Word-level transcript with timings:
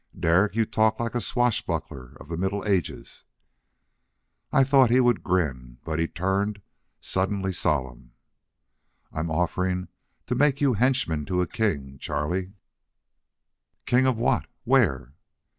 "Derek, 0.19 0.55
you 0.55 0.65
talk 0.65 0.99
like 0.99 1.13
a 1.13 1.21
swashbuckler 1.21 2.17
of 2.19 2.27
the 2.27 2.35
middle 2.35 2.65
ages." 2.65 3.23
I 4.51 4.63
thought 4.63 4.89
he 4.89 4.99
would 4.99 5.21
grin, 5.21 5.77
but 5.85 5.99
he 5.99 6.07
turned 6.07 6.59
suddenly 6.99 7.53
solemn. 7.53 8.13
"I'm 9.13 9.29
offering 9.29 9.89
to 10.25 10.33
make 10.33 10.59
you 10.59 10.73
henchman 10.73 11.25
to 11.27 11.43
a 11.43 11.47
king, 11.47 11.99
Charlie." 11.99 12.53
"King 13.85 14.07
of 14.07 14.17
what? 14.17 14.47
Where?" 14.63 15.13